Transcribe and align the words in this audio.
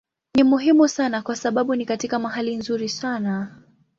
Ni 0.35 0.43
muhimu 0.43 0.87
sana 0.87 1.21
kwa 1.21 1.35
sababu 1.35 1.75
ni 1.75 1.85
katika 1.85 2.19
mahali 2.19 2.55
nzuri 2.55 2.89
sana. 2.89 3.61